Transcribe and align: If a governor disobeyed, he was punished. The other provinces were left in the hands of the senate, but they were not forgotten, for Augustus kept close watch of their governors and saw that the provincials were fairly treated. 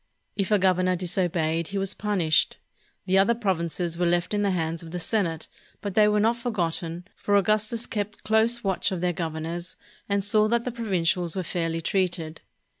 If 0.35 0.49
a 0.49 0.57
governor 0.57 0.95
disobeyed, 0.95 1.67
he 1.67 1.77
was 1.77 1.93
punished. 1.93 2.57
The 3.05 3.19
other 3.19 3.35
provinces 3.35 3.99
were 3.99 4.07
left 4.07 4.33
in 4.33 4.41
the 4.41 4.49
hands 4.49 4.81
of 4.81 4.89
the 4.89 4.97
senate, 4.97 5.47
but 5.79 5.93
they 5.93 6.07
were 6.07 6.19
not 6.19 6.37
forgotten, 6.37 7.07
for 7.15 7.35
Augustus 7.35 7.85
kept 7.85 8.23
close 8.23 8.63
watch 8.63 8.91
of 8.91 9.01
their 9.01 9.13
governors 9.13 9.75
and 10.09 10.23
saw 10.23 10.47
that 10.47 10.65
the 10.65 10.71
provincials 10.71 11.35
were 11.35 11.43
fairly 11.43 11.81
treated. 11.81 12.41